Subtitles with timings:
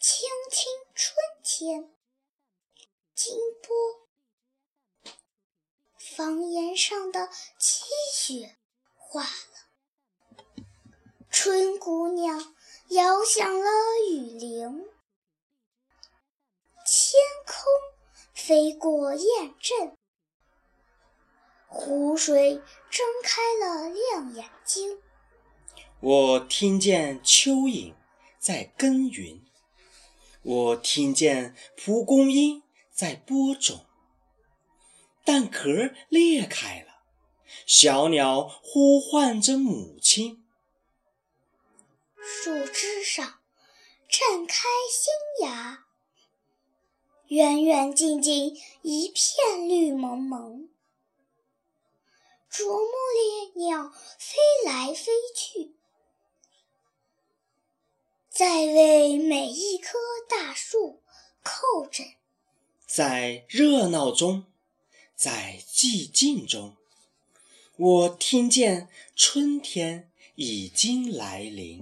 [0.00, 1.94] 青青春天，
[3.14, 5.12] 金波，
[5.98, 7.28] 房檐上的
[7.58, 8.56] 积雪
[8.96, 10.64] 化了，
[11.28, 12.54] 春姑娘
[12.88, 13.70] 摇响了
[14.10, 14.86] 雨铃，
[16.86, 17.56] 天空
[18.32, 19.98] 飞过雁阵，
[21.68, 22.54] 湖水
[22.88, 25.02] 睁开了亮眼睛。
[26.00, 27.94] 我听见蚯蚓
[28.44, 29.40] 在耕耘，
[30.42, 33.86] 我听见蒲公英在播种，
[35.24, 37.00] 蛋壳裂开了，
[37.64, 40.44] 小鸟呼唤着母亲。
[42.20, 43.38] 树枝上
[44.10, 45.86] 绽开新芽，
[47.28, 50.68] 远远近近一片绿蒙蒙。
[52.50, 53.83] 啄木鸟
[58.34, 59.96] 在为每一棵
[60.28, 61.00] 大树
[61.44, 62.04] 叩枕，
[62.84, 64.46] 在热闹中，
[65.14, 66.74] 在寂静中，
[67.76, 71.80] 我听见春天已经来临。